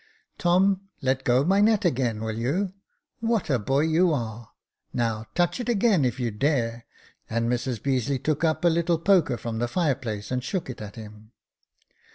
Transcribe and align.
"Tom, 0.39 0.89
let 1.01 1.23
go 1.23 1.43
my 1.45 1.61
net 1.61 1.85
again, 1.85 2.21
will 2.21 2.35
you} 2.35 2.73
What 3.19 3.51
a 3.51 3.59
boy 3.59 3.81
you 3.81 4.11
are! 4.11 4.49
Now 4.91 5.25
touch 5.35 5.59
it 5.59 5.69
again 5.69 6.05
if 6.05 6.19
you 6.19 6.31
dare," 6.31 6.87
and 7.29 7.47
Mrs 7.47 7.79
Beazeley 7.79 8.17
took 8.17 8.43
up 8.43 8.65
a 8.65 8.67
little 8.67 8.97
poker 8.97 9.37
from 9.37 9.59
the 9.59 9.67
fire 9.67 9.93
place 9.93 10.31
and 10.31 10.43
shook 10.43 10.71
it 10.71 10.81
at 10.81 10.95
him. 10.95 11.33